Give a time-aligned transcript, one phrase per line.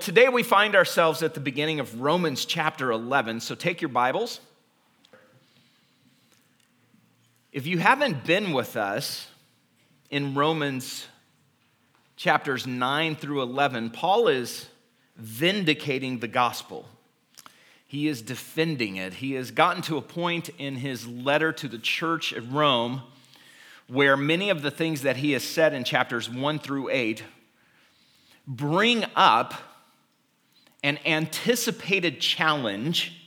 [0.00, 4.40] Today we find ourselves at the beginning of Romans chapter 11, so take your Bibles.
[7.52, 9.28] If you haven't been with us
[10.10, 11.06] in Romans
[12.16, 14.66] chapters 9 through 11, Paul is
[15.16, 16.86] vindicating the gospel.
[17.86, 19.14] He is defending it.
[19.14, 23.02] He has gotten to a point in his letter to the church at Rome
[23.88, 27.22] where many of the things that he has said in chapters 1 through 8
[28.48, 29.54] bring up
[30.82, 33.18] an anticipated challenge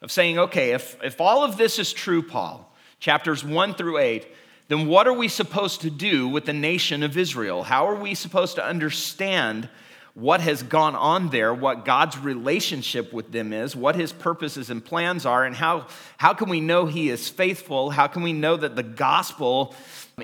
[0.00, 4.26] of saying, okay, if, if all of this is true, Paul, chapters 1 through 8,
[4.68, 7.62] then what are we supposed to do with the nation of Israel?
[7.62, 9.68] How are we supposed to understand
[10.14, 14.84] what has gone on there, what God's relationship with them is, what his purposes and
[14.84, 15.86] plans are, and how,
[16.18, 17.90] how can we know he is faithful?
[17.90, 19.74] How can we know that the gospel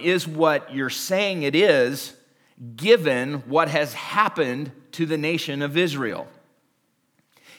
[0.01, 2.15] is what you're saying it is,
[2.77, 6.29] given what has happened to the nation of Israel?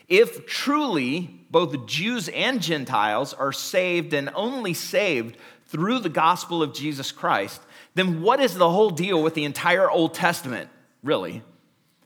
[0.09, 6.73] If truly both Jews and Gentiles are saved and only saved through the gospel of
[6.73, 7.61] Jesus Christ,
[7.93, 10.69] then what is the whole deal with the entire Old Testament,
[11.03, 11.43] really?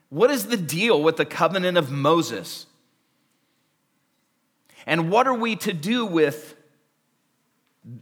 [0.09, 2.66] What is the deal with the covenant of Moses?
[4.86, 6.56] And what are we to do with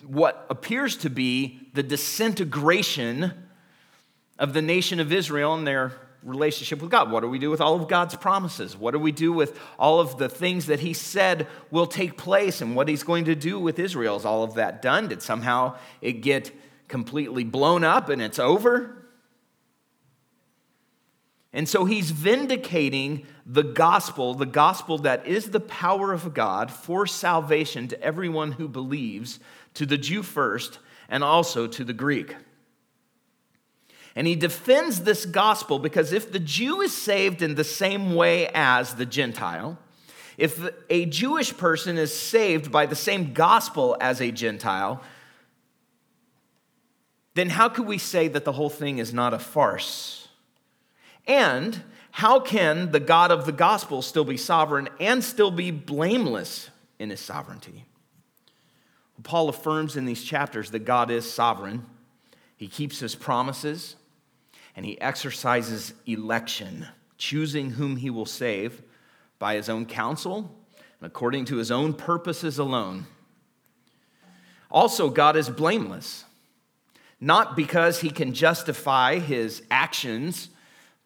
[0.06, 3.34] what appears to be the disintegration
[4.38, 7.12] of the nation of Israel and their relationship with God?
[7.12, 8.78] What do we do with all of God's promises?
[8.78, 12.62] What do we do with all of the things that He said will take place
[12.62, 14.18] and what He's going to do with Israel?
[14.18, 15.08] Is all of that done?
[15.08, 16.52] Did somehow it get
[16.88, 19.02] completely blown up and it's over?
[21.54, 27.06] And so he's vindicating the gospel, the gospel that is the power of God for
[27.06, 29.40] salvation to everyone who believes,
[29.74, 32.36] to the Jew first, and also to the Greek.
[34.16, 38.48] And he defends this gospel because if the Jew is saved in the same way
[38.54, 39.78] as the Gentile,
[40.38, 40.60] if
[40.90, 45.02] a Jewish person is saved by the same gospel as a Gentile,
[47.36, 50.28] then how could we say that the whole thing is not a farce?
[51.28, 56.70] And how can the God of the gospel still be sovereign and still be blameless
[57.00, 57.86] in his sovereignty?
[59.24, 61.86] Paul affirms in these chapters that God is sovereign,
[62.58, 63.96] he keeps his promises,
[64.82, 66.88] and he exercises election,
[67.20, 68.82] choosing whom he will save
[69.38, 70.58] by his own counsel
[71.00, 73.06] and according to his own purposes alone.
[74.72, 76.26] Also, God is blameless,
[77.20, 80.50] not because he can justify his actions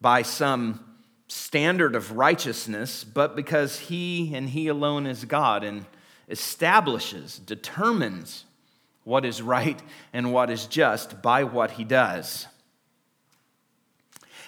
[0.00, 0.82] by some
[1.28, 5.84] standard of righteousness, but because he and he alone is God and
[6.30, 8.46] establishes, determines
[9.04, 9.82] what is right
[10.14, 12.46] and what is just by what he does.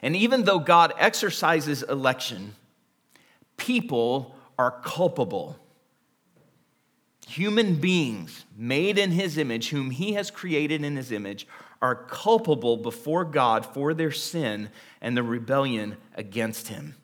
[0.02, 2.54] And even though God exercises election,
[3.56, 5.56] people are culpable.
[7.26, 11.46] Human beings made in his image, whom he has created in his image,
[11.82, 14.70] are culpable before God for their sin
[15.00, 16.94] and the rebellion against him.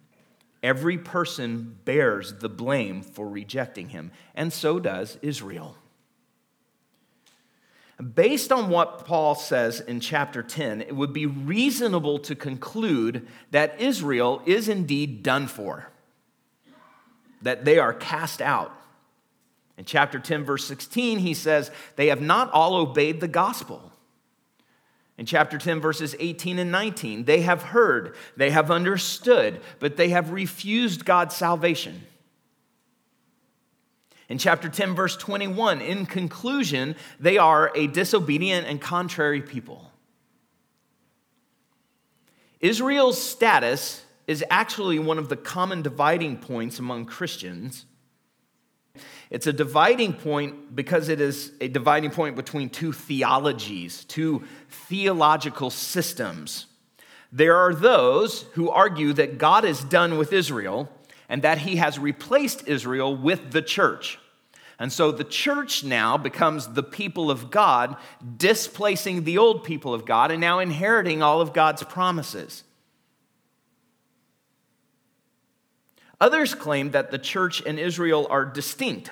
[0.62, 5.76] Every person bears the blame for rejecting him, and so does Israel.
[8.02, 13.80] Based on what Paul says in chapter 10, it would be reasonable to conclude that
[13.80, 15.90] Israel is indeed done for,
[17.42, 18.72] that they are cast out.
[19.76, 23.92] In chapter 10, verse 16, he says, They have not all obeyed the gospel.
[25.16, 30.08] In chapter 10, verses 18 and 19, they have heard, they have understood, but they
[30.08, 32.02] have refused God's salvation.
[34.28, 39.90] In chapter 10, verse 21, in conclusion, they are a disobedient and contrary people.
[42.60, 47.84] Israel's status is actually one of the common dividing points among Christians.
[49.28, 55.68] It's a dividing point because it is a dividing point between two theologies, two theological
[55.68, 56.66] systems.
[57.32, 60.88] There are those who argue that God is done with Israel
[61.28, 64.18] and that he has replaced Israel with the church.
[64.78, 67.96] And so the church now becomes the people of God,
[68.36, 72.64] displacing the old people of God and now inheriting all of God's promises.
[76.20, 79.10] Others claim that the church and Israel are distinct,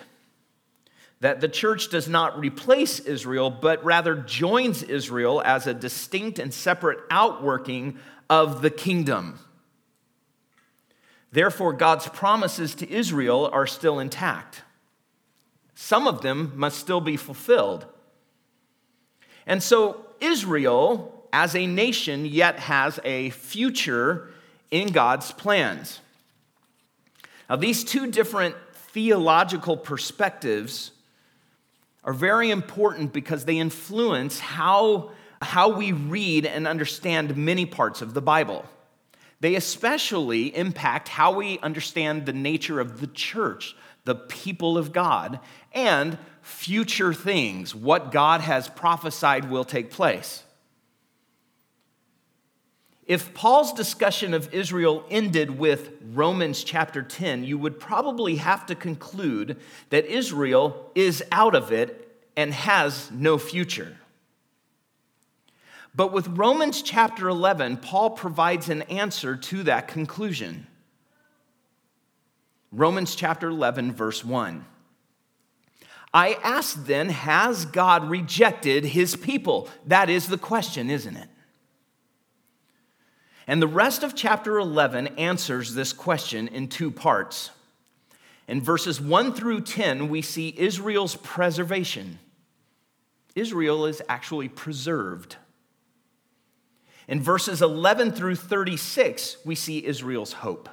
[1.20, 6.52] that the church does not replace Israel, but rather joins Israel as a distinct and
[6.52, 7.98] separate outworking
[8.28, 9.38] of the kingdom.
[11.32, 14.62] Therefore, God's promises to Israel are still intact.
[15.74, 17.86] Some of them must still be fulfilled.
[19.46, 24.28] And so, Israel, as a nation, yet has a future
[24.70, 26.00] in God's plans.
[27.48, 30.92] Now, these two different theological perspectives
[32.04, 38.12] are very important because they influence how, how we read and understand many parts of
[38.12, 38.66] the Bible.
[39.42, 43.74] They especially impact how we understand the nature of the church,
[44.04, 45.40] the people of God,
[45.72, 50.44] and future things, what God has prophesied will take place.
[53.04, 58.76] If Paul's discussion of Israel ended with Romans chapter 10, you would probably have to
[58.76, 59.56] conclude
[59.90, 63.96] that Israel is out of it and has no future.
[65.94, 70.66] But with Romans chapter 11, Paul provides an answer to that conclusion.
[72.70, 74.64] Romans chapter 11, verse 1.
[76.14, 79.68] I ask then, has God rejected his people?
[79.86, 81.28] That is the question, isn't it?
[83.46, 87.50] And the rest of chapter 11 answers this question in two parts.
[88.48, 92.18] In verses 1 through 10, we see Israel's preservation.
[93.34, 95.36] Israel is actually preserved.
[97.12, 100.70] In verses 11 through 36, we see Israel's hope.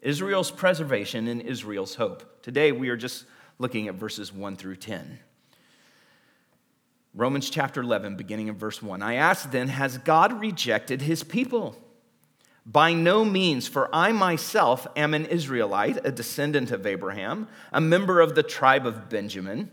[0.00, 2.42] Israel's preservation and Israel's hope.
[2.42, 3.26] Today, we are just
[3.58, 5.18] looking at verses 1 through 10.
[7.12, 9.02] Romans chapter 11, beginning in verse 1.
[9.02, 11.76] I ask then, has God rejected his people?
[12.64, 18.22] By no means, for I myself am an Israelite, a descendant of Abraham, a member
[18.22, 19.70] of the tribe of Benjamin.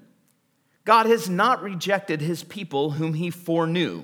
[0.83, 4.03] God has not rejected his people whom he foreknew.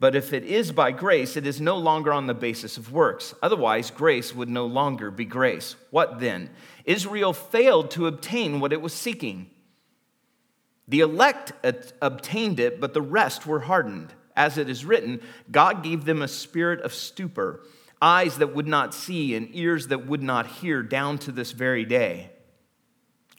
[0.00, 3.34] But if it is by grace, it is no longer on the basis of works.
[3.42, 5.74] Otherwise, grace would no longer be grace.
[5.90, 6.50] What then?
[6.84, 9.50] Israel failed to obtain what it was seeking.
[10.86, 11.52] The elect
[12.00, 14.14] obtained it, but the rest were hardened.
[14.36, 17.60] As it is written, God gave them a spirit of stupor,
[18.00, 21.84] eyes that would not see, and ears that would not hear, down to this very
[21.84, 22.30] day.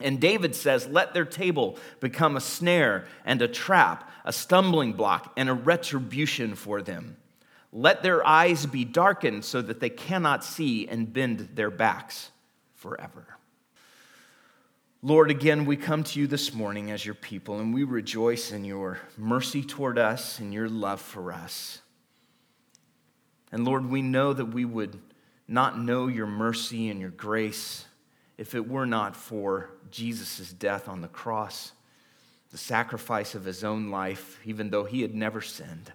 [0.01, 5.33] And David says, Let their table become a snare and a trap, a stumbling block
[5.37, 7.17] and a retribution for them.
[7.73, 12.29] Let their eyes be darkened so that they cannot see and bend their backs
[12.75, 13.25] forever.
[15.01, 18.65] Lord, again, we come to you this morning as your people and we rejoice in
[18.65, 21.81] your mercy toward us and your love for us.
[23.51, 24.95] And Lord, we know that we would
[25.47, 27.83] not know your mercy and your grace
[28.37, 31.71] if it were not for Jesus' death on the cross,
[32.51, 35.91] the sacrifice of his own life, even though he had never sinned,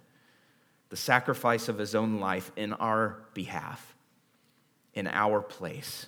[0.89, 3.95] the sacrifice of his own life in our behalf,
[4.93, 6.07] in our place.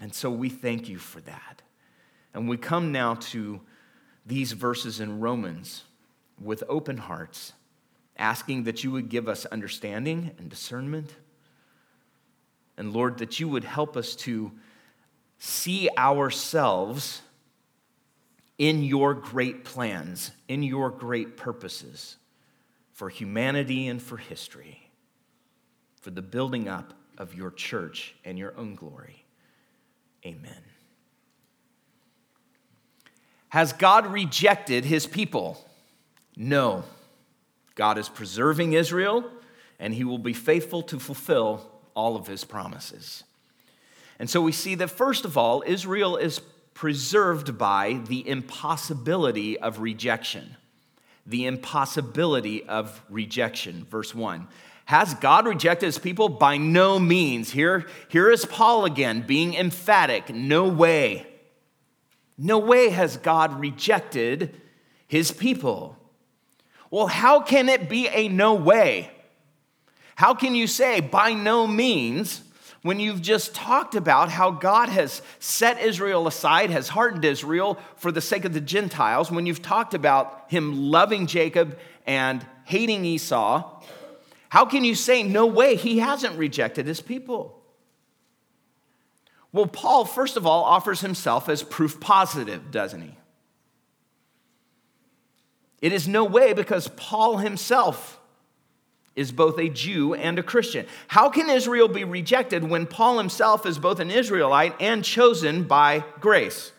[0.00, 1.62] And so we thank you for that.
[2.32, 3.60] And we come now to
[4.24, 5.82] these verses in Romans
[6.40, 7.52] with open hearts,
[8.16, 11.16] asking that you would give us understanding and discernment.
[12.76, 14.52] And Lord, that you would help us to
[15.38, 17.22] see ourselves
[18.60, 22.18] in your great plans, in your great purposes
[22.92, 24.90] for humanity and for history,
[26.02, 29.24] for the building up of your church and your own glory.
[30.26, 30.62] Amen.
[33.48, 35.66] Has God rejected his people?
[36.36, 36.84] No.
[37.76, 39.24] God is preserving Israel,
[39.78, 43.24] and he will be faithful to fulfill all of his promises.
[44.18, 46.42] And so we see that, first of all, Israel is
[46.80, 50.56] preserved by the impossibility of rejection.
[51.26, 53.84] The impossibility of rejection.
[53.90, 54.48] Verse 1.
[54.86, 56.30] Has God rejected his people?
[56.30, 57.50] By no means.
[57.50, 60.34] Here, here is Paul again being emphatic.
[60.34, 61.26] No way.
[62.38, 64.58] No way has God rejected
[65.06, 65.98] his people.
[66.90, 69.10] Well, how can it be a no way?
[70.14, 72.40] How can you say by no means
[72.82, 78.10] when you've just talked about how God has set Israel aside, has hardened Israel for
[78.10, 83.82] the sake of the Gentiles, when you've talked about him loving Jacob and hating Esau,
[84.48, 87.62] how can you say, no way, he hasn't rejected his people?
[89.52, 93.16] Well, Paul, first of all, offers himself as proof positive, doesn't he?
[95.82, 98.19] It is no way because Paul himself
[99.16, 100.86] is both a Jew and a Christian.
[101.08, 106.04] How can Israel be rejected when Paul himself is both an Israelite and chosen by
[106.20, 106.72] grace?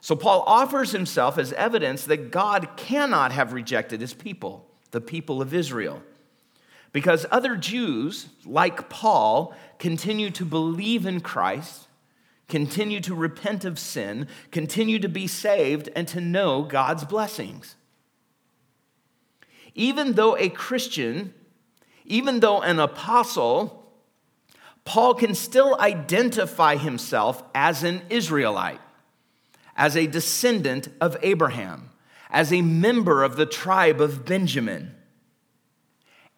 [0.00, 5.42] So Paul offers himself as evidence that God cannot have rejected his people, the people
[5.42, 6.02] of Israel.
[6.92, 11.86] Because other Jews, like Paul, continue to believe in Christ,
[12.48, 17.76] continue to repent of sin, continue to be saved, and to know God's blessings.
[19.74, 21.34] Even though a Christian,
[22.04, 23.92] even though an apostle,
[24.84, 28.80] Paul can still identify himself as an Israelite,
[29.76, 31.90] as a descendant of Abraham,
[32.30, 34.94] as a member of the tribe of Benjamin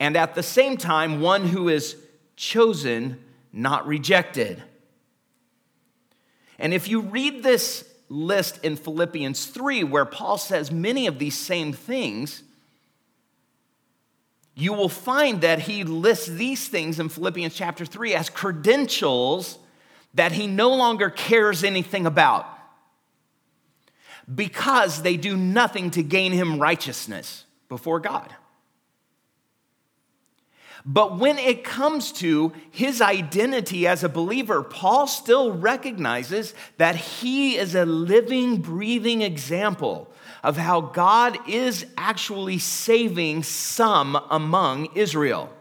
[0.02, 1.94] and at the same time, one who is
[2.34, 3.22] chosen,
[3.52, 4.60] not rejected.
[6.58, 11.38] And if you read this list in Philippians 3, where Paul says many of these
[11.38, 12.42] same things,
[14.54, 19.58] you will find that he lists these things in Philippians chapter 3 as credentials
[20.14, 22.46] that he no longer cares anything about
[24.32, 28.34] because they do nothing to gain him righteousness before God.
[30.84, 37.56] But when it comes to his identity as a believer, Paul still recognizes that he
[37.56, 40.11] is a living, breathing example
[40.42, 45.52] of how God is actually saving some among Israel.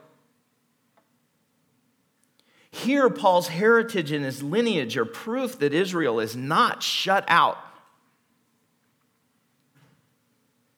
[2.72, 7.58] Here, Paul's heritage and his lineage are proof that Israel is not shut out.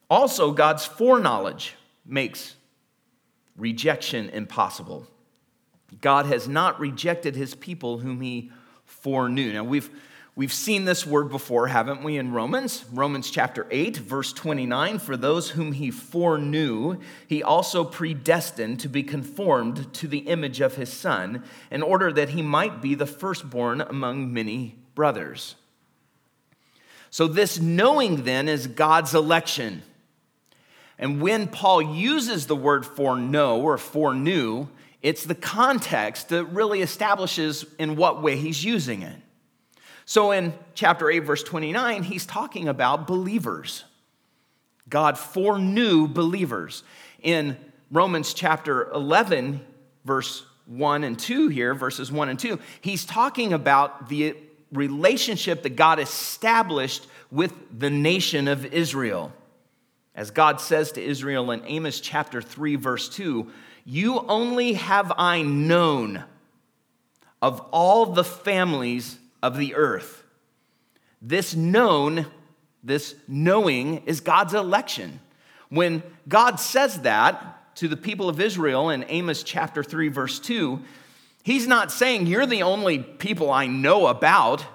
[0.10, 2.56] Also, God's foreknowledge makes
[3.56, 5.08] rejection impossible.
[6.02, 8.52] God has not rejected his people whom he
[8.86, 9.54] foreknew.
[9.54, 9.90] Now, we've,
[10.36, 12.86] we've seen this word before, haven't we, in Romans?
[12.92, 19.04] Romans chapter 8, verse 29 For those whom he foreknew, he also predestined to be
[19.04, 23.82] conformed to the image of his Son, in order that he might be the firstborn
[23.82, 25.56] among many brothers.
[27.10, 29.84] So, this knowing then is God's election.
[30.98, 34.68] And when Paul uses the word foreknow or foreknew,
[35.02, 39.18] it's the context that really establishes in what way he's using it.
[40.06, 43.84] So in chapter 8, verse 29, he's talking about believers.
[44.90, 46.84] God foreknew believers.
[47.22, 47.58] In
[47.90, 49.62] Romans chapter 11,
[50.04, 54.36] verse 1 and 2 here, verses 1 and 2, he's talking about the
[54.72, 59.32] relationship that God established with the nation of Israel.
[60.16, 63.52] As God says to Israel in Amos chapter 3, verse 2,
[63.86, 66.24] you only have I known
[67.42, 70.24] of all the families of the earth.
[71.22, 72.26] This known,
[72.82, 75.20] this knowing, is God's election.
[75.70, 80.82] When God says that to the people of Israel in Amos chapter 3, verse 2,
[81.44, 84.66] He's not saying, You're the only people I know about.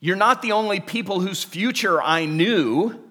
[0.00, 3.02] You're not the only people whose future I knew.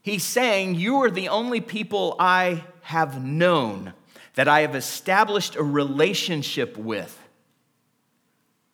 [0.00, 3.92] He's saying, You are the only people I have known,
[4.34, 7.19] that I have established a relationship with,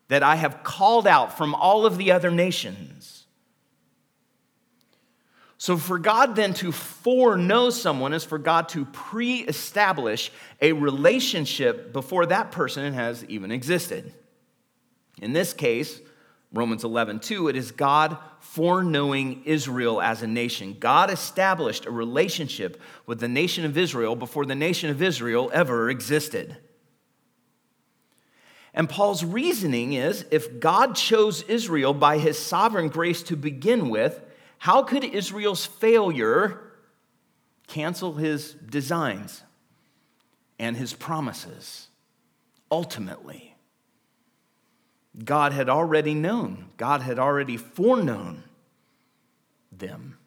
[0.08, 3.24] that I have called out from all of the other nations.
[5.58, 11.92] So, for God then to foreknow someone is for God to pre establish a relationship
[11.92, 14.12] before that person has even existed.
[15.20, 15.98] In this case,
[16.52, 20.76] Romans 11, 2, it is God foreknowing Israel as a nation.
[20.78, 25.90] God established a relationship with the nation of Israel before the nation of Israel ever
[25.90, 26.56] existed.
[28.76, 34.20] And Paul's reasoning is if God chose Israel by his sovereign grace to begin with,
[34.58, 36.60] how could Israel's failure
[37.66, 39.42] cancel his designs
[40.58, 41.88] and his promises
[42.70, 43.56] ultimately?
[45.24, 48.44] God had already known, God had already foreknown
[49.72, 50.18] them.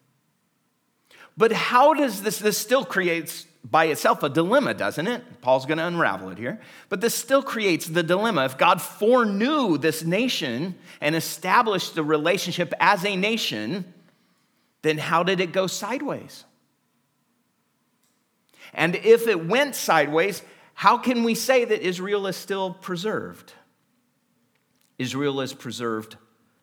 [1.36, 5.22] But how does this, this still creates by itself a dilemma, doesn't it?
[5.42, 6.60] Paul's going to unravel it here.
[6.88, 8.44] But this still creates the dilemma.
[8.44, 13.92] If God foreknew this nation and established the relationship as a nation,
[14.82, 16.44] then how did it go sideways?
[18.72, 20.42] And if it went sideways,
[20.74, 23.52] how can we say that Israel is still preserved?
[24.98, 26.16] Israel is preserved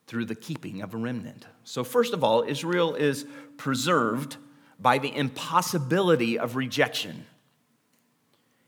[0.08, 1.46] through the keeping of a remnant.
[1.64, 3.26] So, first of all, Israel is
[3.58, 4.38] preserved
[4.80, 7.26] by the impossibility of rejection.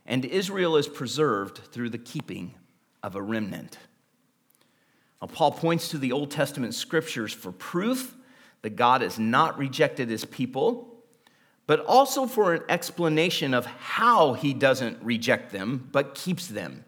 [0.05, 2.55] And Israel is preserved through the keeping
[3.03, 3.77] of a remnant.
[5.21, 8.15] Now, Paul points to the Old Testament scriptures for proof
[8.61, 11.03] that God has not rejected his people,
[11.67, 16.85] but also for an explanation of how he doesn't reject them, but keeps them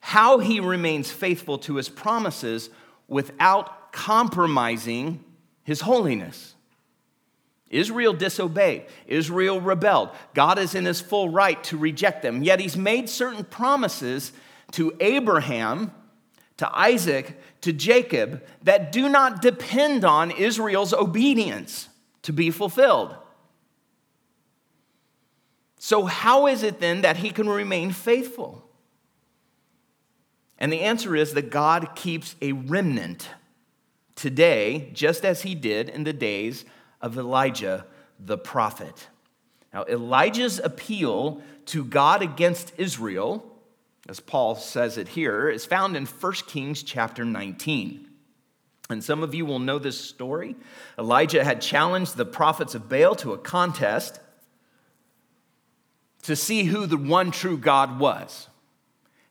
[0.00, 2.70] how he remains faithful to his promises
[3.06, 5.22] without compromising
[5.62, 6.54] his holiness.
[7.70, 8.86] Israel disobeyed.
[9.06, 10.10] Israel rebelled.
[10.34, 12.42] God is in his full right to reject them.
[12.42, 14.32] Yet he's made certain promises
[14.72, 15.92] to Abraham,
[16.56, 21.88] to Isaac, to Jacob that do not depend on Israel's obedience
[22.22, 23.14] to be fulfilled.
[25.78, 28.68] So, how is it then that he can remain faithful?
[30.58, 33.30] And the answer is that God keeps a remnant
[34.14, 36.66] today, just as he did in the days
[37.00, 37.84] of Elijah
[38.18, 39.08] the prophet.
[39.72, 43.44] Now, Elijah's appeal to God against Israel,
[44.08, 48.08] as Paul says it here, is found in 1 Kings chapter 19.
[48.90, 50.56] And some of you will know this story.
[50.98, 54.18] Elijah had challenged the prophets of Baal to a contest
[56.22, 58.48] to see who the one true God was.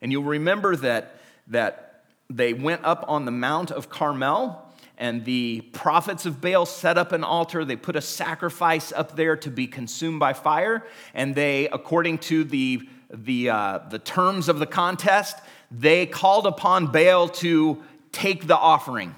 [0.01, 4.65] And you'll remember that, that they went up on the Mount of Carmel
[4.99, 7.63] and the prophets of Baal set up an altar.
[7.63, 10.85] They put a sacrifice up there to be consumed by fire.
[11.13, 15.37] And they, according to the, the, uh, the terms of the contest,
[15.71, 19.15] they called upon Baal to take the offering,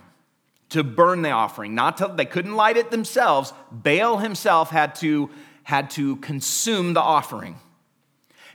[0.70, 1.74] to burn the offering.
[1.74, 3.52] Not to, they couldn't light it themselves.
[3.72, 5.32] Baal himself had to,
[5.64, 7.56] had to consume the offering.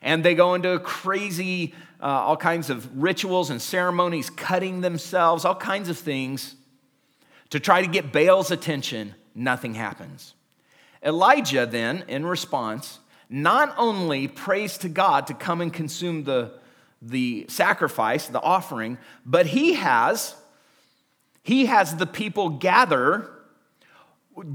[0.00, 5.56] And they go into crazy, uh, all kinds of rituals and ceremonies, cutting themselves, all
[5.56, 6.54] kinds of things
[7.50, 10.34] to try to get Baal's attention, nothing happens.
[11.02, 12.98] Elijah then, in response,
[13.28, 16.52] not only prays to God to come and consume the,
[17.02, 20.34] the sacrifice, the offering, but he has
[21.46, 23.30] he has the people gather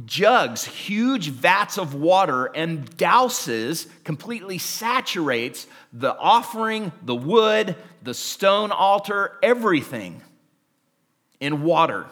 [0.05, 8.71] jugs, huge vats of water, and douses, completely saturates the offering, the wood, the stone
[8.71, 10.21] altar, everything
[11.39, 12.07] in water.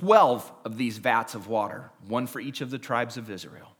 [0.00, 3.74] 12 of these vats of water, one for each of the tribes of Israel.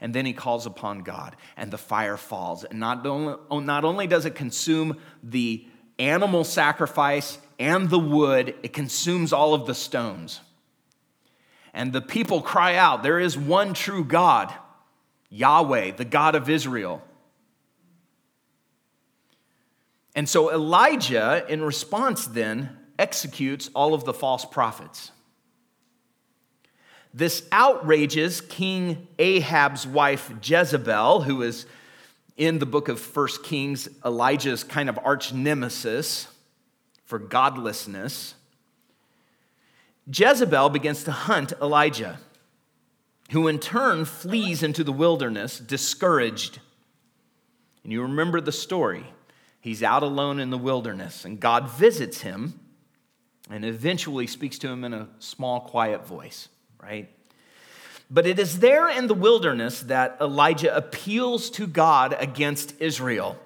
[0.00, 2.64] And then he calls upon God, and the fire falls.
[2.64, 5.64] And not only, oh, not only does it consume the
[6.00, 10.40] animal sacrifice and the wood, it consumes all of the stones.
[11.72, 14.52] And the people cry out, There is one true God,
[15.30, 17.00] Yahweh, the God of Israel.
[20.16, 25.12] And so Elijah, in response, then executes all of the false prophets.
[27.16, 31.64] This outrages King Ahab's wife Jezebel, who is
[32.36, 36.26] in the book of First Kings, Elijah's kind of arch nemesis
[37.04, 38.34] for godlessness.
[40.12, 42.18] Jezebel begins to hunt Elijah,
[43.30, 46.58] who in turn flees into the wilderness, discouraged.
[47.84, 49.06] And you remember the story.
[49.60, 52.58] He's out alone in the wilderness, and God visits him
[53.48, 56.48] and eventually speaks to him in a small, quiet voice
[56.84, 57.08] right?
[58.10, 63.38] But it is there in the wilderness that Elijah appeals to God against Israel.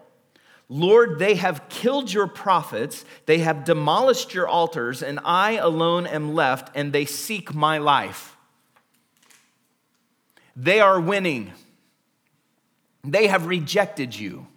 [0.69, 6.35] Lord, they have killed your prophets, they have demolished your altars, and I alone am
[6.35, 8.37] left, and they seek my life.
[10.55, 11.53] They are winning.
[13.05, 14.49] They have rejected you.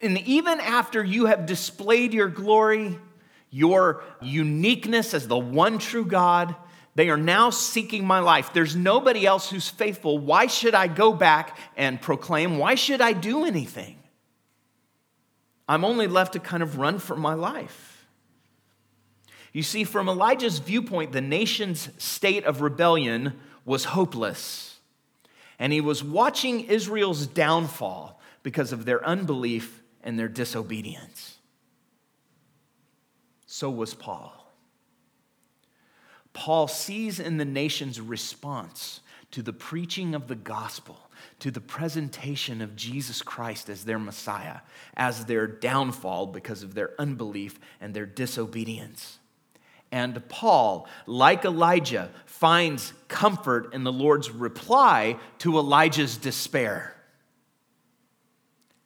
[0.00, 2.98] And even after you have displayed your glory,
[3.50, 6.56] your uniqueness as the one true God,
[6.94, 8.52] they are now seeking my life.
[8.52, 10.18] There's nobody else who's faithful.
[10.18, 12.58] Why should I go back and proclaim?
[12.58, 13.96] Why should I do anything?
[15.68, 18.06] I'm only left to kind of run for my life.
[19.52, 24.80] You see, from Elijah's viewpoint, the nation's state of rebellion was hopeless.
[25.58, 31.38] And he was watching Israel's downfall because of their unbelief and their disobedience.
[33.46, 34.41] So was Paul.
[36.32, 39.00] Paul sees in the nation's response
[39.32, 40.98] to the preaching of the gospel,
[41.40, 44.60] to the presentation of Jesus Christ as their Messiah,
[44.96, 49.18] as their downfall because of their unbelief and their disobedience.
[49.90, 56.96] And Paul, like Elijah, finds comfort in the Lord's reply to Elijah's despair.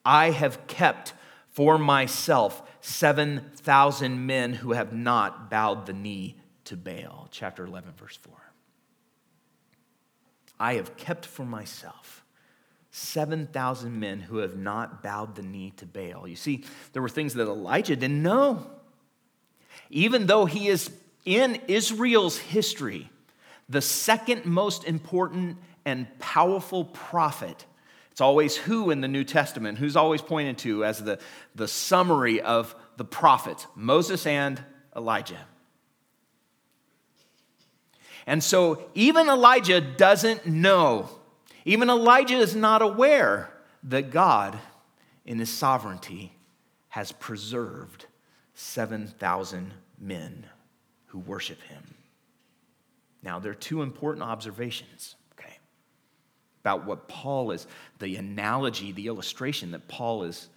[0.05, 1.15] I have kept
[1.51, 8.17] for myself 7,000 men who have not bowed the knee to Baal, chapter 11, verse
[8.17, 8.35] 4.
[10.59, 12.25] I have kept for myself
[12.91, 16.27] 7,000 men who have not bowed the knee to Baal.
[16.27, 18.71] You see, there were things that Elijah didn't know.
[19.91, 20.91] Even though he is
[21.25, 23.11] in Israel's history,
[23.69, 27.67] the second most important and powerful prophet.
[28.11, 31.19] It's always who in the New Testament, who's always pointed to as the,
[31.55, 34.63] the summary of the prophets Moses and
[34.97, 35.39] Elijah.
[38.27, 41.09] And so even Elijah doesn't know,
[41.65, 43.53] even Elijah is not aware
[43.85, 44.59] that God,
[45.25, 46.33] in his sovereignty,
[46.89, 48.07] has preserved
[48.55, 50.47] 7,000 men
[51.07, 51.95] who worship him.
[53.23, 55.59] Now, there are two important observations, okay,
[56.63, 57.67] about what Paul is,
[57.99, 60.49] the analogy, the illustration that Paul is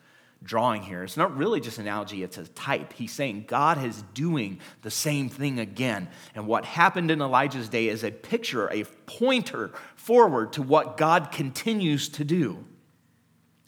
[0.43, 1.04] drawing here.
[1.04, 2.93] It's not really just an analogy, it's a type.
[2.93, 6.08] He's saying God is doing the same thing again.
[6.34, 11.32] And what happened in Elijah's day is a picture, a pointer forward to what God
[11.32, 12.63] continues to do.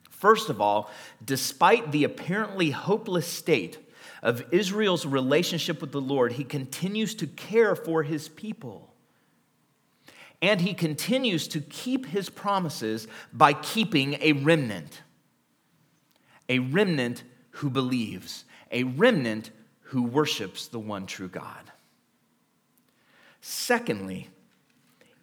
[0.10, 0.90] First of all,
[1.24, 3.78] despite the apparently hopeless state
[4.22, 8.94] of Israel's relationship with the Lord, he continues to care for his people.
[10.42, 15.02] And he continues to keep his promises by keeping a remnant
[16.52, 19.52] a remnant who believes, a remnant
[19.84, 21.72] who worships the one true God.
[23.40, 24.30] Secondly,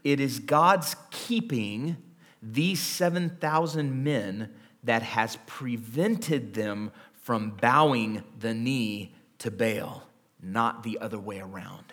[0.02, 1.98] it is God's keeping
[2.42, 10.04] these 7,000 men that has prevented them from bowing the knee to Baal,
[10.42, 11.92] not the other way around.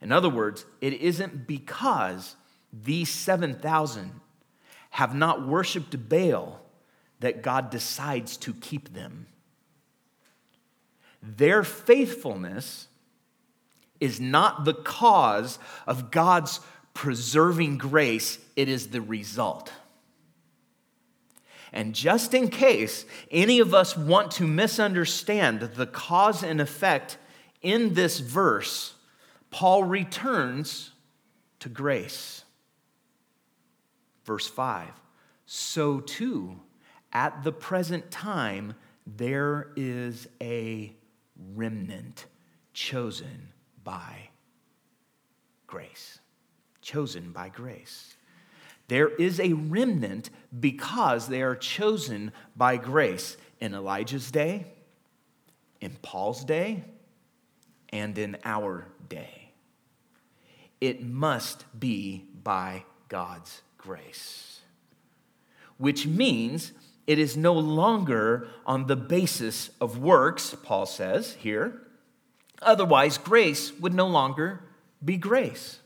[0.00, 2.36] In other words, it isn't because
[2.72, 4.20] these 7,000
[4.90, 6.63] have not worshiped Baal
[7.24, 9.26] that God decides to keep them.
[11.22, 12.86] Their faithfulness
[13.98, 16.60] is not the cause of God's
[16.92, 19.72] preserving grace, it is the result.
[21.72, 27.16] And just in case any of us want to misunderstand the cause and effect
[27.62, 28.92] in this verse,
[29.50, 30.90] Paul returns
[31.60, 32.44] to grace.
[34.26, 34.90] Verse 5
[35.46, 36.60] So too,
[37.14, 38.74] at the present time,
[39.06, 40.92] there is a
[41.54, 42.26] remnant
[42.72, 43.48] chosen
[43.82, 44.30] by
[45.66, 46.18] grace.
[46.82, 48.16] Chosen by grace.
[48.88, 54.66] There is a remnant because they are chosen by grace in Elijah's day,
[55.80, 56.84] in Paul's day,
[57.90, 59.52] and in our day.
[60.80, 64.60] It must be by God's grace,
[65.78, 66.72] which means
[67.06, 71.80] it is no longer on the basis of works, Paul says here.
[72.62, 74.60] Otherwise, grace would no longer
[75.04, 75.80] be grace.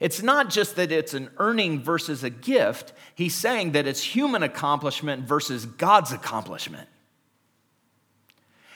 [0.00, 4.42] It's not just that it's an earning versus a gift, he's saying that it's human
[4.42, 6.88] accomplishment versus God's accomplishment.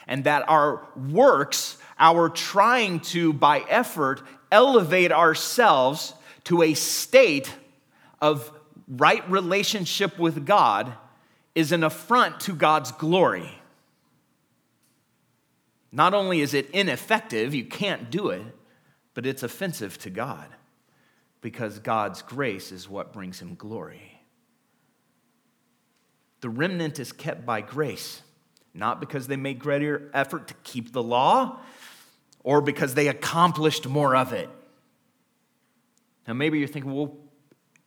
[0.06, 4.20] And that our works, our trying to, by effort,
[4.50, 6.12] elevate ourselves
[6.44, 7.54] to a state
[8.20, 8.50] of
[8.92, 10.92] right relationship with God
[11.54, 13.50] is an affront to God's glory.
[15.90, 18.42] Not only is it ineffective, you can't do it,
[19.14, 20.46] but it's offensive to God
[21.42, 24.20] because God's grace is what brings him glory.
[26.40, 28.22] The remnant is kept by grace,
[28.72, 31.60] not because they made greater effort to keep the law
[32.42, 34.48] or because they accomplished more of it.
[36.26, 37.16] Now, maybe you're thinking, well,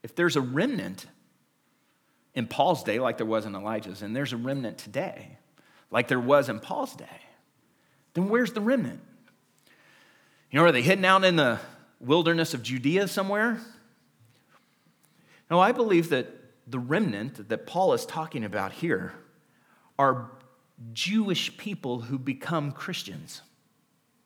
[0.06, 1.08] if there's a remnant
[2.36, 5.39] in Paul's day, like there was in Elijah's, and there's a remnant today,
[5.89, 7.22] like there was in Paul's day,
[8.13, 9.02] then where's the remnant?
[10.52, 11.60] You know, are they hidden out in the
[12.00, 13.60] wilderness of Judea somewhere?
[15.50, 16.28] No, I believe that
[16.68, 19.13] the remnant that Paul is talking about here
[19.98, 20.30] are
[20.94, 23.41] Jewish people who become Christians.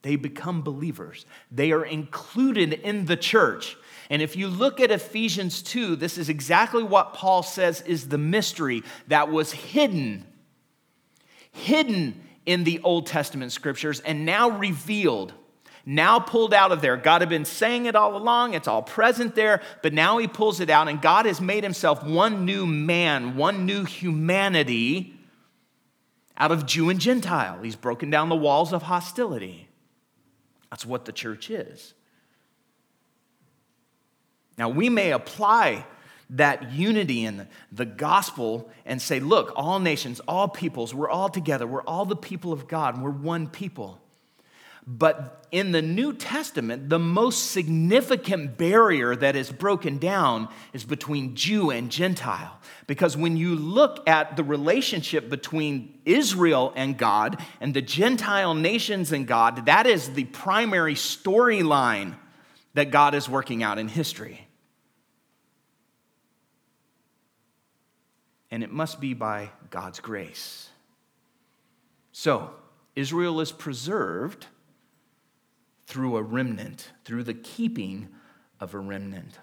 [0.02, 1.24] They become believers.
[1.50, 3.78] They are included in the church.
[4.10, 8.18] And if you look at Ephesians 2, this is exactly what Paul says is the
[8.18, 10.26] mystery that was hidden,
[11.52, 15.32] hidden in the Old Testament scriptures and now revealed,
[15.86, 16.96] now pulled out of there.
[16.96, 20.58] God had been saying it all along, it's all present there, but now he pulls
[20.58, 25.14] it out, and God has made himself one new man, one new humanity
[26.36, 27.62] out of Jew and Gentile.
[27.62, 29.68] He's broken down the walls of hostility.
[30.70, 31.94] That's what the church is.
[34.60, 35.86] Now, we may apply
[36.28, 41.66] that unity in the gospel and say, look, all nations, all peoples, we're all together.
[41.66, 42.94] We're all the people of God.
[42.94, 43.98] and We're one people.
[44.86, 51.36] But in the New Testament, the most significant barrier that is broken down is between
[51.36, 52.60] Jew and Gentile.
[52.86, 59.10] Because when you look at the relationship between Israel and God and the Gentile nations
[59.10, 62.16] and God, that is the primary storyline
[62.74, 64.46] that God is working out in history.
[68.50, 70.70] And it must be by God's grace.
[72.12, 72.50] So,
[72.96, 74.46] Israel is preserved
[75.86, 78.08] through a remnant, through the keeping
[78.58, 79.38] of a remnant.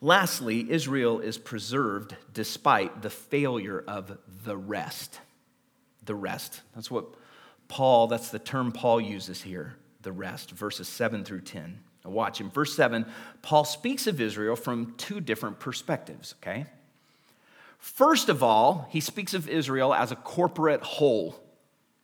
[0.00, 5.20] Lastly, Israel is preserved despite the failure of the rest.
[6.04, 6.62] The rest.
[6.74, 7.06] That's what
[7.68, 11.78] Paul, that's the term Paul uses here, the rest, verses 7 through 10.
[12.04, 13.06] Now watch in verse 7,
[13.42, 16.66] Paul speaks of Israel from two different perspectives, okay?
[17.82, 21.34] First of all, he speaks of Israel as a corporate whole,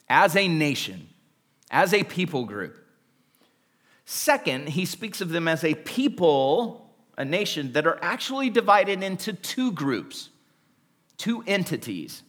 [0.09, 1.09] as a nation,
[1.71, 2.77] as a people group.
[4.05, 9.33] Second, he speaks of them as a people a nation that are actually divided into
[9.33, 10.31] two groups,
[11.17, 12.25] two entities.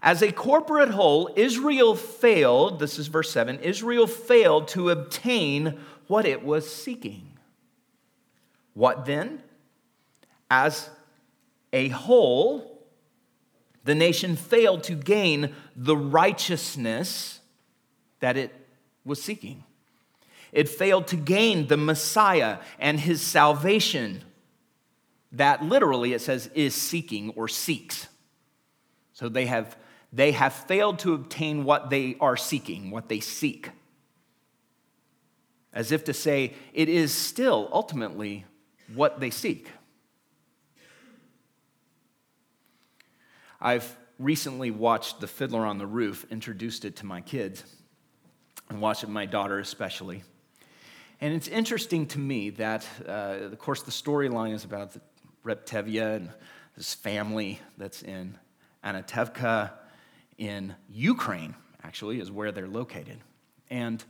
[0.00, 6.26] As a corporate whole, Israel failed, this is verse 7, Israel failed to obtain what
[6.26, 7.38] it was seeking.
[8.72, 9.42] What then?
[10.48, 10.88] As
[11.72, 12.86] a whole,
[13.84, 17.40] the nation failed to gain the righteousness
[18.20, 18.54] that it
[19.04, 19.64] was seeking.
[20.52, 24.22] It failed to gain the Messiah and his salvation
[25.32, 28.06] that literally it says is seeking or seeks.
[29.14, 29.76] So they have,
[30.12, 33.70] they have failed to obtain what they are seeking, what they seek.
[35.72, 38.44] As if to say, it is still ultimately
[38.94, 39.68] what they seek.
[43.64, 47.62] I've recently watched The Fiddler on the Roof, introduced it to my kids,
[48.68, 50.24] and watched it my daughter especially.
[51.20, 54.96] And it's interesting to me that, uh, of course, the storyline is about
[55.46, 56.30] Tevye and
[56.74, 58.36] his family that's in
[58.84, 59.70] Anatevka
[60.38, 63.20] in Ukraine, actually, is where they're located.
[63.70, 64.02] And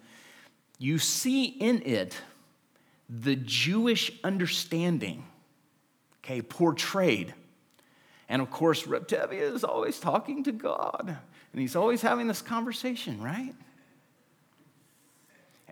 [0.78, 2.16] you see in it
[3.06, 5.26] the Jewish understanding,
[6.20, 7.34] okay, portrayed.
[8.32, 11.04] And of course, Reb Tevye is always talking to God,
[11.52, 13.54] and he's always having this conversation, right?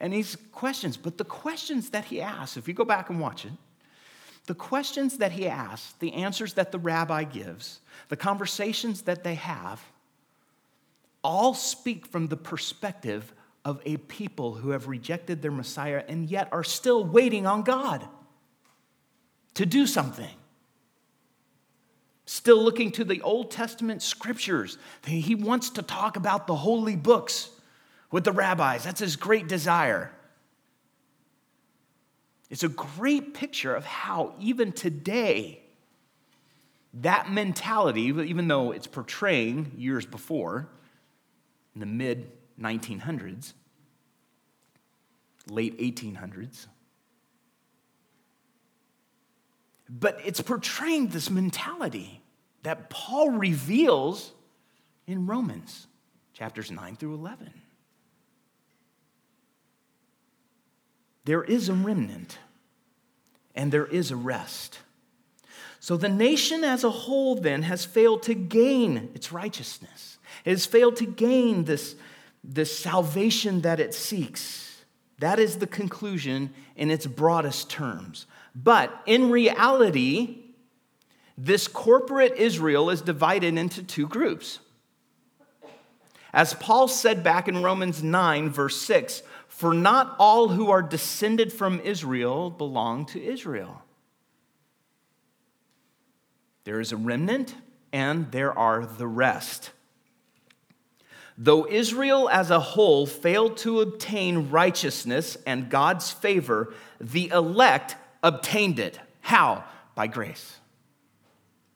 [0.00, 0.96] and these questions.
[0.96, 3.52] But the questions that he asks, if you go back and watch it,
[4.46, 9.34] the questions that he asks, the answers that the rabbi gives, the conversations that they
[9.34, 9.80] have,
[11.22, 13.32] all speak from the perspective
[13.64, 18.08] of a people who have rejected their Messiah and yet are still waiting on God
[19.54, 20.34] to do something.
[22.30, 24.78] Still looking to the Old Testament scriptures.
[25.04, 27.50] He wants to talk about the holy books
[28.12, 28.84] with the rabbis.
[28.84, 30.12] That's his great desire.
[32.48, 35.60] It's a great picture of how, even today,
[36.94, 40.68] that mentality, even though it's portraying years before,
[41.74, 43.54] in the mid 1900s,
[45.48, 46.66] late 1800s,
[49.88, 52.19] but it's portraying this mentality
[52.62, 54.32] that Paul reveals
[55.06, 55.86] in Romans
[56.32, 57.52] chapters 9 through 11.
[61.24, 62.38] there is a remnant
[63.54, 64.80] and there is a rest.
[65.78, 70.18] So the nation as a whole then has failed to gain its righteousness.
[70.44, 71.94] It has failed to gain this,
[72.42, 74.82] this salvation that it seeks.
[75.20, 78.26] That is the conclusion in its broadest terms.
[78.54, 80.39] But in reality,
[81.42, 84.58] this corporate Israel is divided into two groups.
[86.34, 91.50] As Paul said back in Romans 9, verse 6, for not all who are descended
[91.50, 93.82] from Israel belong to Israel.
[96.64, 97.54] There is a remnant,
[97.90, 99.70] and there are the rest.
[101.38, 108.78] Though Israel as a whole failed to obtain righteousness and God's favor, the elect obtained
[108.78, 109.00] it.
[109.22, 109.64] How?
[109.94, 110.60] By grace.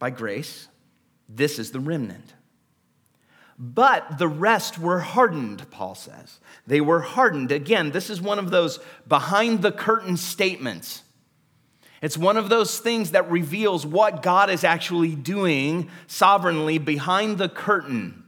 [0.04, 0.68] By grace,
[1.30, 2.34] this is the remnant.
[3.58, 6.40] But the rest were hardened, Paul says.
[6.66, 7.50] They were hardened.
[7.50, 11.04] Again, this is one of those behind the curtain statements.
[12.02, 17.48] It's one of those things that reveals what God is actually doing sovereignly behind the
[17.48, 18.24] curtain.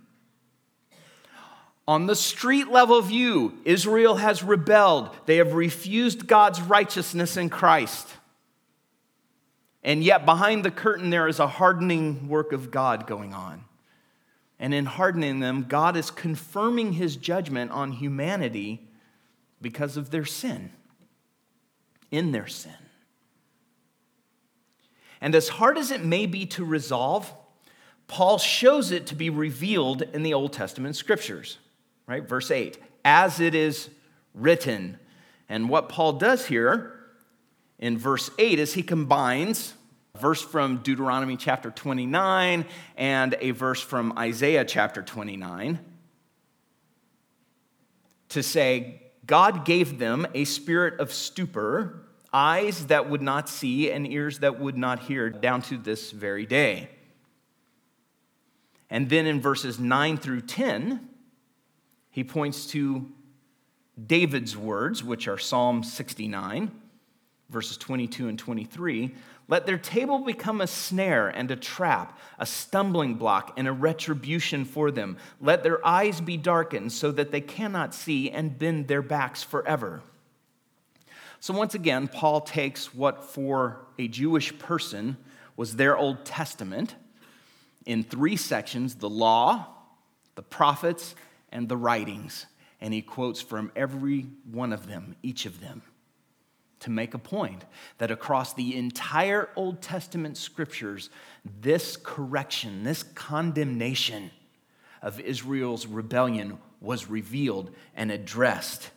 [1.87, 5.15] On the street level view, Israel has rebelled.
[5.27, 8.09] They have refused God's righteousness in Christ.
[9.87, 13.64] And yet, behind the curtain, there is a hardening work of God going on.
[14.59, 18.88] And in hardening them, God is confirming his judgment on humanity
[19.62, 20.72] because of their sin,
[22.11, 22.75] in their sin.
[25.20, 27.33] And as hard as it may be to resolve,
[28.09, 31.59] Paul shows it to be revealed in the Old Testament scriptures,
[32.09, 32.29] right?
[32.29, 33.88] Verse 8, as it is
[34.35, 34.99] written.
[35.49, 36.92] And what Paul does here
[37.79, 39.75] in verse 8 is he combines
[40.20, 42.64] verse from Deuteronomy chapter 29
[42.96, 45.79] and a verse from Isaiah chapter 29
[48.31, 52.02] to say, God gave them a spirit of stupor,
[52.33, 56.46] eyes that would not see and ears that would not hear, down to this very
[56.46, 56.88] day.
[58.90, 61.09] And then in verses 9 through 10,
[62.11, 63.11] he points to
[64.07, 66.70] David's words, which are Psalm 69,
[67.48, 69.14] verses 22 and 23.
[69.49, 74.65] Let their table become a snare and a trap, a stumbling block and a retribution
[74.65, 75.19] for them.
[75.41, 80.03] Let their eyes be darkened so that they cannot see and bend their backs forever.
[81.39, 85.17] So, once again, Paul takes what for a Jewish person
[85.57, 86.97] was their Old Testament
[87.85, 89.67] in three sections the law,
[90.35, 91.15] the prophets,
[91.53, 92.47] and the writings.
[92.81, 95.83] And he quotes from every one of them, each of them
[96.81, 97.65] to make a point
[97.99, 101.11] that across the entire Old Testament scriptures,
[101.61, 104.31] this correction, this condemnation
[105.03, 108.91] of Israel's rebellion was revealed and addressed.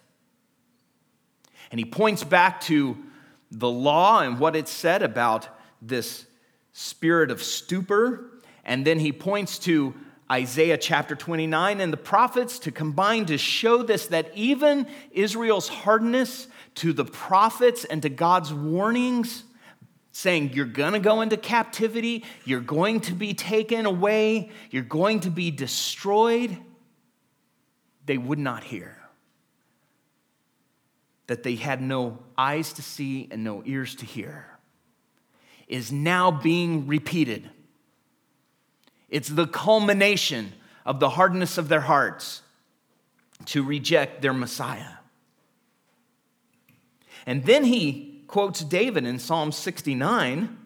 [1.72, 2.98] And he points back to
[3.52, 5.48] the law and what it said about
[5.82, 6.26] this
[6.74, 8.42] spirit of stupor.
[8.64, 9.94] And then he points to
[10.32, 16.48] Isaiah chapter 29 and the prophets to combine to show this that even Israel's hardness
[16.80, 19.44] to the prophets and to God's warnings,
[20.12, 25.22] saying, You're going to go into captivity, you're going to be taken away, you're going
[25.22, 26.58] to be destroyed,
[28.06, 28.98] they would not hear.
[31.28, 34.48] That they had no eyes to see and no ears to hear
[35.68, 37.50] is now being repeated.
[39.10, 40.54] It's the culmination
[40.86, 42.42] of the hardness of their hearts
[43.46, 44.99] to reject their Messiah.
[47.30, 50.58] And then he quotes David in Psalm 69,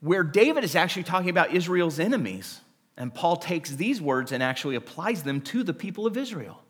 [0.00, 2.60] where David is actually talking about Israel's enemies.
[2.98, 6.60] And Paul takes these words and actually applies them to the people of Israel.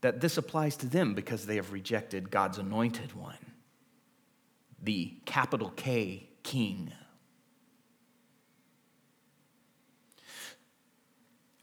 [0.00, 3.52] That this applies to them because they have rejected God's anointed one,
[4.82, 6.92] the capital K King.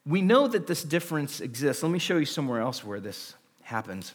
[0.08, 1.84] We know that this difference exists.
[1.84, 4.14] Let me show you somewhere else where this happens.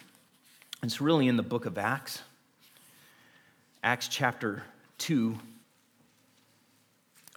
[0.83, 2.23] It's really in the book of Acts,
[3.85, 4.63] Acts chapter
[4.97, 5.39] 2.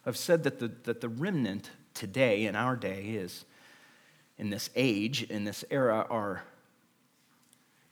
[0.05, 3.43] I've said that the, that the remnant today, in our day, is
[4.37, 6.43] in this age, in this era, are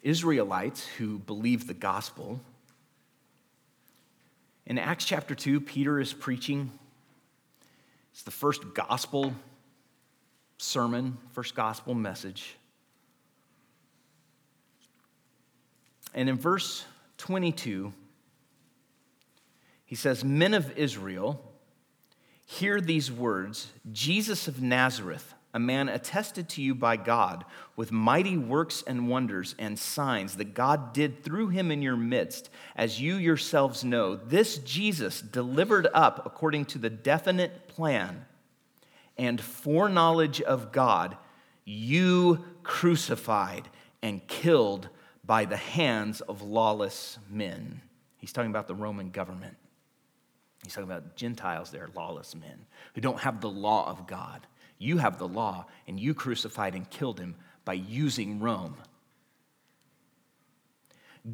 [0.01, 2.39] Israelites who believe the gospel.
[4.65, 6.71] In Acts chapter 2, Peter is preaching.
[8.13, 9.33] It's the first gospel
[10.63, 12.55] sermon, first gospel message.
[16.13, 16.85] And in verse
[17.17, 17.93] 22,
[19.85, 21.43] he says, Men of Israel,
[22.45, 27.45] hear these words Jesus of Nazareth, a man attested to you by God
[27.75, 32.49] with mighty works and wonders and signs that God did through him in your midst,
[32.75, 34.15] as you yourselves know.
[34.15, 38.25] This Jesus delivered up according to the definite plan
[39.17, 41.17] and foreknowledge of God,
[41.65, 43.69] you crucified
[44.01, 44.89] and killed
[45.25, 47.81] by the hands of lawless men.
[48.17, 49.57] He's talking about the Roman government.
[50.63, 54.47] He's talking about Gentiles there, lawless men who don't have the law of God.
[54.77, 58.75] You have the law, and you crucified and killed him by using Rome.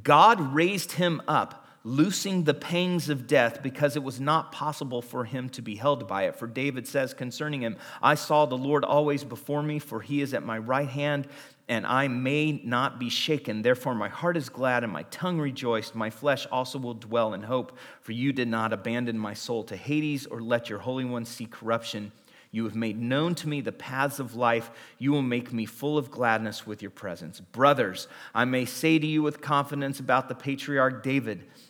[0.04, 5.24] God raised him up loosing the pangs of death because it was not possible for
[5.24, 6.36] him to be held by it.
[6.36, 10.34] For David says concerning him, I saw the Lord always before me, for he is
[10.34, 11.28] at my right hand,
[11.70, 13.62] and I may not be shaken.
[13.62, 15.96] Therefore, my heart is glad and my tongue rejoiced.
[15.96, 19.78] My flesh also will dwell in hope, for you did not abandon my soul to
[19.78, 22.12] Hades or let your Holy One see corruption.
[22.52, 24.72] You have made known to me the paths of life.
[24.98, 27.40] You will make me full of gladness with your presence.
[27.40, 31.44] Brothers, I may say to you with confidence about the patriarch David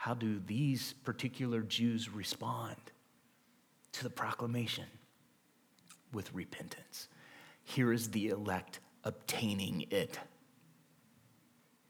[0.00, 2.76] How do these particular Jews respond
[3.92, 4.86] to the proclamation?
[6.10, 7.06] With repentance.
[7.62, 10.18] Here is the elect obtaining it.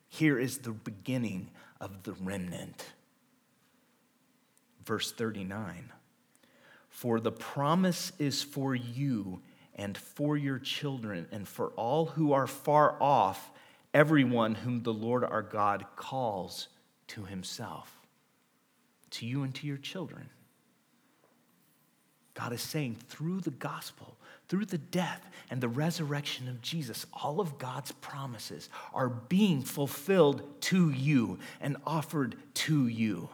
[0.08, 1.50] Here is the beginning
[1.80, 2.84] of the remnant.
[4.84, 5.92] Verse 39
[6.88, 9.40] For the promise is for you
[9.76, 13.52] and for your children and for all who are far off,
[13.94, 16.66] everyone whom the Lord our God calls
[17.06, 17.99] to himself
[19.10, 20.30] to you and to your children.
[22.34, 24.16] God is saying through the gospel,
[24.48, 30.42] through the death and the resurrection of Jesus, all of God's promises are being fulfilled
[30.62, 33.28] to you and offered to you.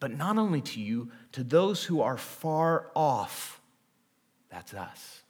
[0.00, 3.60] But not only to you, to those who are far off.
[4.50, 5.22] That's us.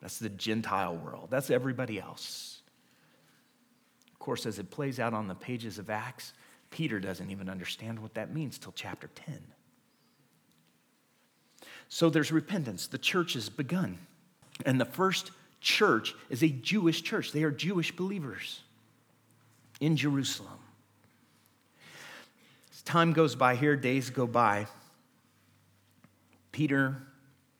[0.00, 1.28] That's the Gentile world.
[1.30, 2.62] That's everybody else.
[4.12, 6.32] Of course, as it plays out on the pages of Acts,
[6.70, 9.40] Peter doesn't even understand what that means till chapter 10.
[11.88, 12.86] So there's repentance.
[12.86, 13.98] The church has begun.
[14.66, 17.32] And the first church is a Jewish church.
[17.32, 18.60] They are Jewish believers
[19.80, 20.58] in Jerusalem.
[22.72, 24.66] As time goes by here, days go by,
[26.52, 26.96] Peter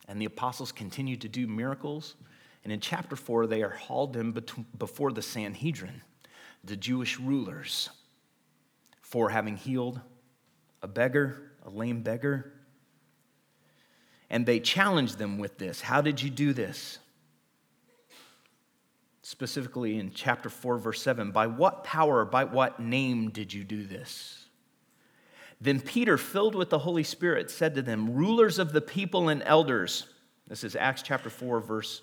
[0.09, 2.17] and the apostles continue to do miracles.
[2.65, 4.33] And in chapter 4, they are hauled in
[4.77, 6.03] before the Sanhedrin,
[6.65, 7.91] the Jewish rulers
[9.09, 10.01] for having healed
[10.83, 12.53] a beggar, a lame beggar.
[14.31, 16.99] And they challenged them with this How did you do this?
[19.23, 23.85] Specifically in chapter 4, verse 7 By what power, by what name did you do
[23.85, 24.47] this?
[25.61, 29.43] Then Peter, filled with the Holy Spirit, said to them, Rulers of the people and
[29.45, 30.07] elders,
[30.47, 32.03] this is Acts chapter 4, verse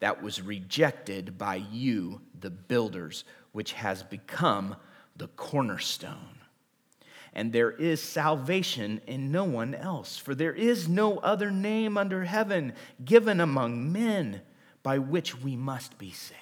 [0.00, 4.76] that was rejected by you, the builders, which has become
[5.16, 6.38] the cornerstone.
[7.32, 12.24] And there is salvation in no one else, for there is no other name under
[12.24, 12.72] heaven
[13.04, 14.40] given among men
[14.82, 16.40] by which we must be saved.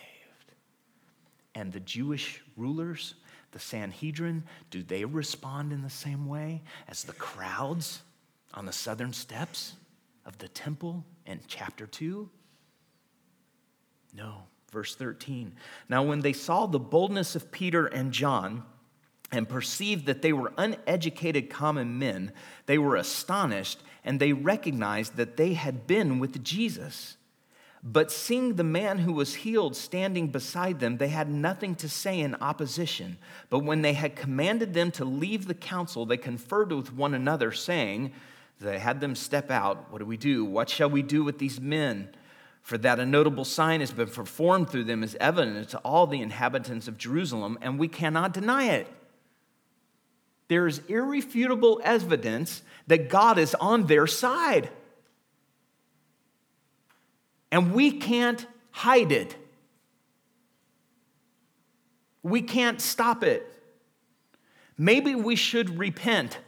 [1.54, 3.14] And the Jewish rulers,
[3.52, 8.02] the Sanhedrin, do they respond in the same way as the crowds
[8.54, 9.74] on the southern steps
[10.24, 12.30] of the temple in chapter 2?
[14.18, 14.42] No.
[14.72, 15.54] Verse 13.
[15.88, 18.64] Now, when they saw the boldness of Peter and John
[19.32, 22.32] and perceived that they were uneducated common men,
[22.66, 27.16] they were astonished and they recognized that they had been with Jesus.
[27.82, 32.18] But seeing the man who was healed standing beside them, they had nothing to say
[32.20, 33.18] in opposition.
[33.50, 37.52] But when they had commanded them to leave the council, they conferred with one another,
[37.52, 38.12] saying,
[38.60, 39.92] They had them step out.
[39.92, 40.44] What do we do?
[40.44, 42.10] What shall we do with these men?
[42.68, 46.20] For that a notable sign has been performed through them is evident to all the
[46.20, 48.86] inhabitants of Jerusalem, and we cannot deny it.
[50.48, 54.68] There is irrefutable evidence that God is on their side.
[57.50, 59.34] And we can't hide it.
[62.22, 63.50] We can't stop it.
[64.76, 66.38] Maybe we should repent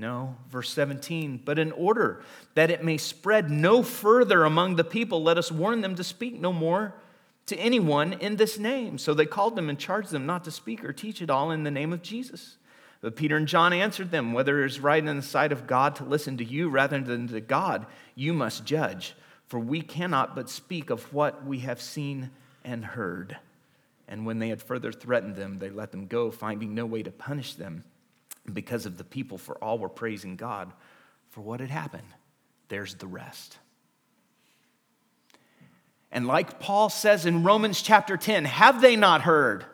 [0.00, 2.22] no, verse 17, but in order
[2.54, 6.40] that it may spread no further among the people, let us warn them to speak
[6.40, 6.94] no more
[7.46, 8.96] to anyone in this name.
[8.96, 11.64] So they called them and charged them not to speak or teach at all in
[11.64, 12.56] the name of Jesus.
[13.02, 15.96] But Peter and John answered them, Whether it is right in the sight of God
[15.96, 19.14] to listen to you rather than to God, you must judge.
[19.48, 22.30] For we cannot but speak of what we have seen
[22.64, 23.36] and heard.
[24.08, 27.10] And when they had further threatened them, they let them go, finding no way to
[27.10, 27.84] punish them
[28.52, 30.72] because of the people, for all were praising God
[31.30, 32.08] for what had happened.
[32.68, 33.58] There's the rest.
[36.12, 39.64] And like Paul says in Romans chapter 10, have they not heard?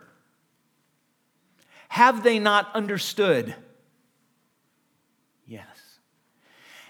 [1.88, 3.54] Have they not understood?
[5.46, 5.66] Yes.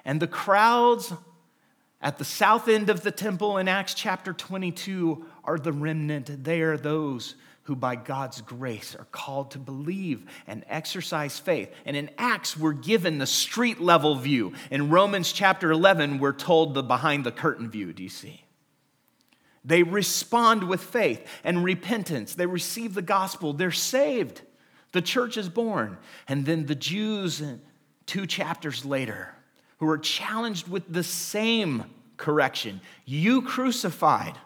[0.05, 1.13] And the crowds
[2.01, 6.45] at the south end of the temple in Acts chapter 22 are the remnant.
[6.45, 7.37] They are those
[7.67, 11.69] who, by God's grace, are called to believe and exercise faith.
[11.85, 14.53] And in Acts, we're given the street level view.
[14.71, 17.93] In Romans chapter 11, we're told the behind the curtain view.
[17.93, 18.45] Do you see?
[19.65, 22.35] They respond with faith and repentance.
[22.37, 23.53] They receive the gospel.
[23.53, 24.43] They're saved.
[24.93, 25.99] The church is born.
[26.29, 27.43] And then the Jews,
[28.07, 29.35] two chapters later,
[29.79, 31.85] who are challenged with the same
[32.17, 34.39] correction you crucified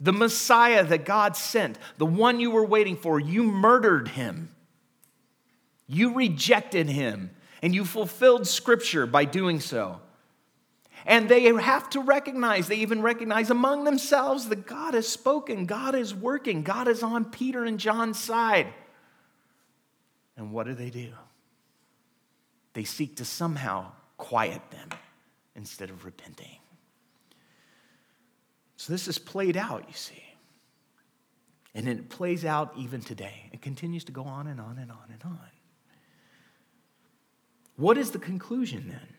[0.00, 4.54] the Messiah that God sent, the one you were waiting for, you murdered him.
[5.86, 7.30] You rejected him,
[7.62, 10.00] and you fulfilled Scripture by doing so.
[11.06, 15.94] And they have to recognize, they even recognize among themselves that God has spoken, God
[15.94, 18.66] is working, God is on Peter and John's side.
[20.36, 21.12] And what do they do?
[22.74, 24.90] They seek to somehow quiet them
[25.56, 26.57] instead of repenting.
[28.78, 30.22] So this is played out, you see.
[31.74, 33.50] And it plays out even today.
[33.52, 35.38] It continues to go on and on and on and on.
[37.74, 39.14] What is the conclusion then?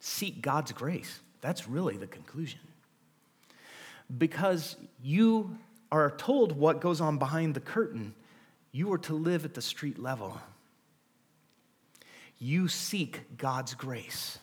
[0.00, 1.20] Seek God's grace.
[1.42, 2.58] That's really the conclusion.
[4.18, 5.56] Because you
[5.92, 8.14] are told what goes on behind the curtain,
[8.72, 10.40] you are to live at the street level.
[12.40, 14.40] You seek God's grace.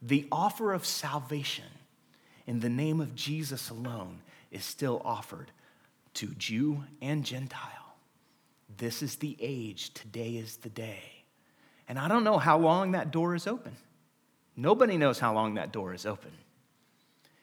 [0.00, 1.66] The offer of salvation
[2.46, 4.20] in the name of Jesus alone
[4.50, 5.50] is still offered
[6.14, 7.94] to Jew and Gentile.
[8.78, 11.24] This is the age, today is the day.
[11.88, 13.76] And I don't know how long that door is open.
[14.56, 16.32] Nobody knows how long that door is open.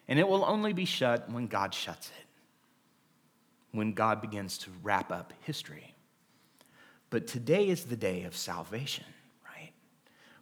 [0.07, 2.25] And it will only be shut when God shuts it,
[3.71, 5.93] when God begins to wrap up history.
[7.09, 9.05] But today is the day of salvation,
[9.45, 9.71] right?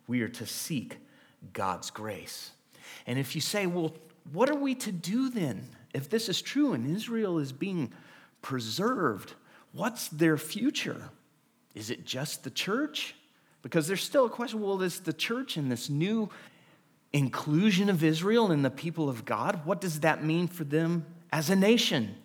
[0.08, 0.98] We are to seek
[1.54, 2.52] God's grace.
[3.06, 3.94] And if you say, well,
[4.32, 5.68] what are we to do then?
[5.94, 7.92] If this is true and Israel is being
[8.42, 9.34] preserved,
[9.74, 11.10] what's their future?
[11.76, 13.16] Is it just the church?
[13.62, 16.30] Because there's still a question well, is the church in this new
[17.14, 21.50] inclusion of Israel and the people of God, what does that mean for them as
[21.50, 22.16] a nation?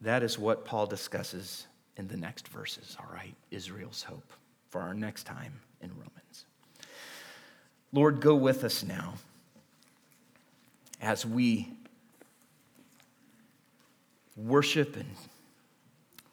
[0.00, 3.34] That is what Paul discusses in the next verses, all right?
[3.50, 4.32] Israel's hope
[4.70, 6.46] for our next time in Romans.
[7.92, 9.14] Lord, go with us now
[11.02, 11.68] as we
[14.36, 15.10] worship and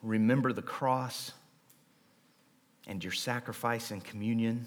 [0.02, 1.32] remember the cross
[2.86, 4.66] and your sacrifice and communion.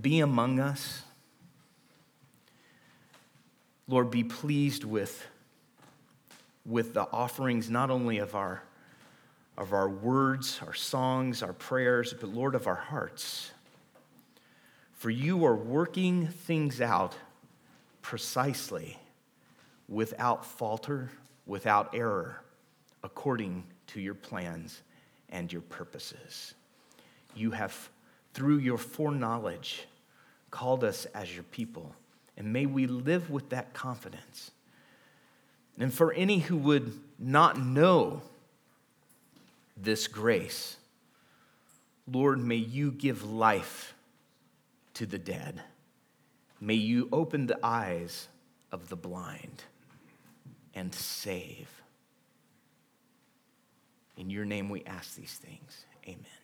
[0.00, 1.02] Be among us.
[3.86, 5.26] Lord, be pleased with,
[6.64, 8.62] with the offerings not only of our,
[9.58, 13.50] of our words, our songs, our prayers, but Lord, of our hearts.
[15.00, 17.14] For you are working things out
[18.02, 18.98] precisely,
[19.88, 21.10] without falter,
[21.46, 22.42] without error,
[23.02, 24.82] according to your plans
[25.30, 26.52] and your purposes.
[27.34, 27.88] You have,
[28.34, 29.86] through your foreknowledge,
[30.50, 31.94] called us as your people,
[32.36, 34.50] and may we live with that confidence.
[35.78, 38.20] And for any who would not know
[39.78, 40.76] this grace,
[42.06, 43.94] Lord, may you give life
[45.00, 45.62] to the dead.
[46.60, 48.28] May you open the eyes
[48.70, 49.64] of the blind
[50.74, 51.70] and save.
[54.18, 55.86] In your name we ask these things.
[56.06, 56.39] Amen.